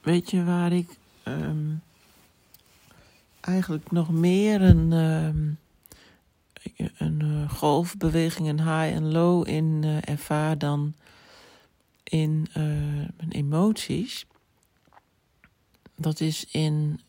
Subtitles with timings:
[0.00, 1.74] weet je waar ik ehm,
[3.40, 5.58] eigenlijk nog meer een, um,
[6.96, 10.94] een uh, golfbeweging, een high en low in uh, ervaar dan
[12.02, 12.54] in uh,
[13.16, 14.26] mijn emoties?
[15.96, 17.00] Dat is in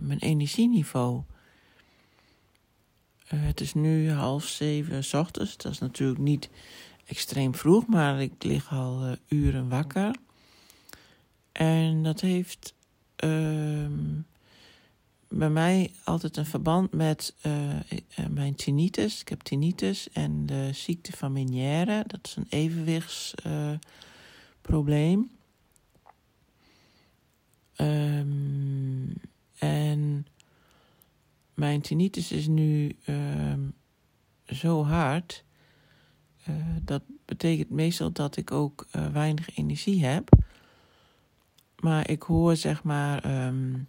[0.00, 1.22] mijn energieniveau.
[3.26, 5.56] het is nu half zeven s ochtends.
[5.56, 6.50] Dat is natuurlijk niet
[7.06, 10.14] extreem vroeg, maar ik lig al uren wakker.
[11.56, 12.74] En dat heeft
[13.24, 13.86] uh,
[15.28, 17.74] bij mij altijd een verband met uh,
[18.30, 19.20] mijn tinnitus.
[19.20, 22.04] Ik heb tinnitus en de ziekte van Meniere.
[22.06, 25.30] Dat is een evenwichtsprobleem.
[27.76, 29.12] Um,
[29.58, 30.26] en
[31.54, 33.60] mijn tinnitus is nu ehm,
[34.46, 35.44] zo hard.
[36.48, 40.44] Uh, dat betekent meestal dat ik ook weinig energie heb.
[41.80, 43.88] Maar ik hoor zeg maar, um,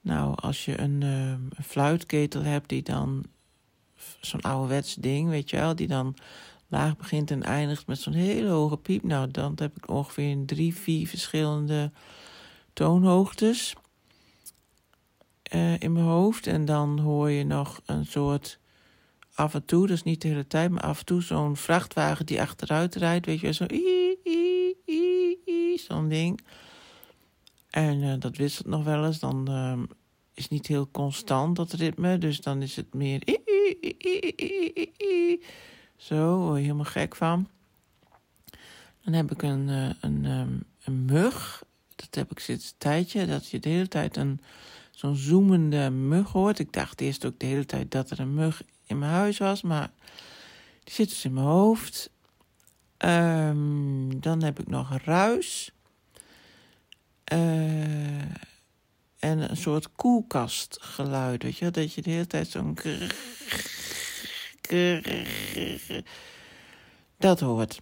[0.00, 3.24] nou, als je een, um, een, fluitketel hebt die dan,
[4.20, 6.16] zo'n ouderwets ding, weet je wel, die dan
[6.68, 9.02] laag begint en eindigt met zo'n hele hoge piep.
[9.02, 11.90] Nou, dan heb ik ongeveer drie, vier verschillende
[12.72, 13.74] toonhoogtes
[15.54, 16.46] uh, in mijn hoofd.
[16.46, 18.58] En dan hoor je nog een soort,
[19.34, 22.40] af en toe, dus niet de hele tijd, maar af en toe zo'n vrachtwagen die
[22.40, 23.66] achteruit rijdt, weet je wel, zo
[25.78, 26.40] zo'n ding.
[27.76, 29.18] En uh, dat wisselt nog wel eens.
[29.18, 29.82] Dan uh,
[30.34, 32.18] is niet heel constant dat ritme.
[32.18, 33.22] Dus dan is het meer.
[35.96, 37.48] Zo, helemaal gek van.
[39.04, 41.64] Dan heb ik een, uh, een, um, een mug.
[41.96, 43.26] Dat heb ik sinds een tijdje.
[43.26, 44.40] Dat je de hele tijd een,
[44.90, 46.58] zo'n zoemende mug hoort.
[46.58, 49.62] Ik dacht eerst ook de hele tijd dat er een mug in mijn huis was.
[49.62, 49.90] Maar
[50.84, 52.10] die zit dus in mijn hoofd.
[52.98, 55.70] Um, dan heb ik nog een ruis.
[59.40, 62.78] En een soort koelkastgeluid, weet je, dat je de hele tijd zo'n
[67.18, 67.80] dat hoort.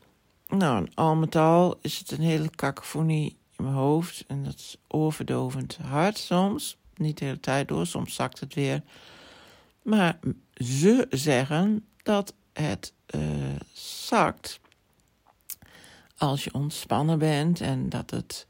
[0.49, 4.77] Nou, al met al is het een hele kakofonie in mijn hoofd en dat is
[4.89, 6.77] oorverdovend hard soms.
[6.97, 8.83] Niet de hele tijd door, soms zakt het weer.
[9.83, 10.19] Maar
[10.55, 13.23] ze zeggen dat het uh,
[13.73, 14.61] zakt
[16.17, 18.47] als je ontspannen bent en dat het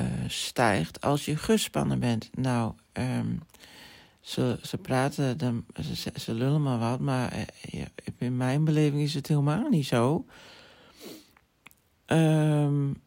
[0.00, 2.30] uh, stijgt als je gespannen bent.
[2.34, 3.40] Nou, um,
[4.20, 7.84] ze, ze praten, ze, ze lullen maar wat, maar uh,
[8.18, 10.26] in mijn beleving is het helemaal niet zo.
[12.06, 13.02] Um,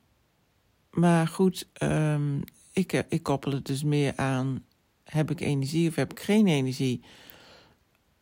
[0.92, 2.44] maar goed, um,
[2.74, 4.64] ik, ik koppel het dus meer aan:
[5.04, 7.02] heb ik energie of heb ik geen energie?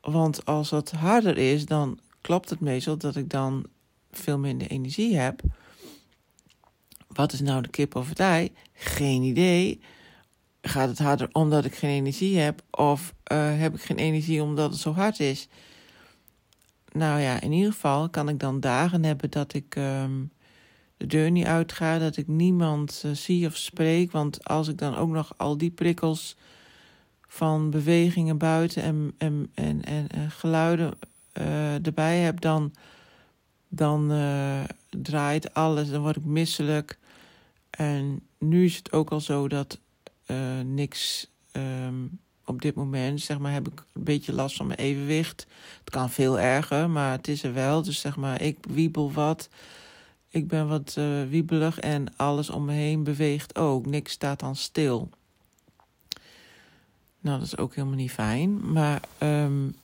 [0.01, 3.65] Want als dat harder is, dan klopt het meestal dat ik dan
[4.11, 5.41] veel minder energie heb.
[7.15, 8.51] Wat is nou de kip of het ei?
[8.73, 9.79] Geen idee.
[10.61, 12.61] Gaat het harder omdat ik geen energie heb?
[12.71, 15.47] Of uh, heb ik geen energie omdat het zo hard is?
[16.91, 20.31] Nou ja, in ieder geval kan ik dan dagen hebben dat ik um,
[20.97, 24.11] de deur niet uitga, dat ik niemand uh, zie of spreek.
[24.11, 26.35] Want als ik dan ook nog al die prikkels
[27.27, 30.93] van bewegingen buiten en, en, en, en, en geluiden
[31.33, 32.73] uh, erbij heb, dan,
[33.67, 34.11] dan
[34.89, 35.89] draait alles.
[35.89, 36.97] Dan word ik misselijk.
[37.75, 39.79] En nu is het ook al zo dat
[40.27, 44.79] uh, niks um, op dit moment, zeg maar, heb ik een beetje last van mijn
[44.79, 45.47] evenwicht.
[45.79, 47.81] Het kan veel erger, maar het is er wel.
[47.81, 49.49] Dus zeg maar, ik wiebel wat.
[50.29, 53.85] Ik ben wat uh, wiebelig en alles om me heen beweegt ook.
[53.85, 55.09] Niks staat dan stil.
[57.19, 58.71] Nou, dat is ook helemaal niet fijn.
[58.71, 59.75] Maar um,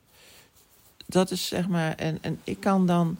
[1.05, 1.95] dat is zeg maar.
[1.95, 3.17] En, en ik kan dan.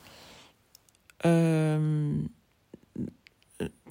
[1.26, 2.34] Um,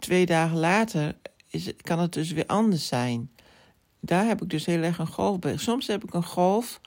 [0.00, 1.16] twee dagen later
[1.48, 3.30] is, kan het dus weer anders zijn.
[4.00, 5.56] Daar heb ik dus heel erg een golf bij.
[5.56, 6.80] Soms heb ik een golf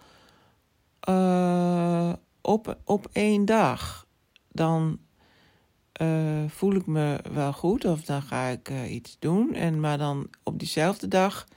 [1.09, 4.07] uh, op, op één dag.
[4.51, 4.99] Dan
[6.01, 9.53] uh, voel ik me wel goed of dan ga ik uh, iets doen.
[9.53, 11.47] En, maar dan op diezelfde dag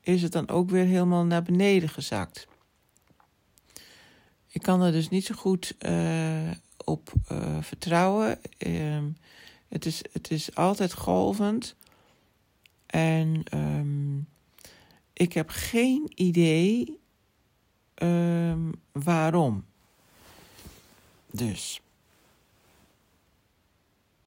[0.00, 2.46] is het dan ook weer helemaal naar beneden gezakt.
[4.48, 5.76] Ik kan er dus niet zo goed
[6.84, 7.12] op
[7.60, 8.38] vertrouwen.
[9.72, 11.76] Het is, het is altijd golvend.
[12.86, 14.28] En um,
[15.12, 16.98] ik heb geen idee
[17.94, 19.64] um, waarom.
[21.30, 21.80] Dus.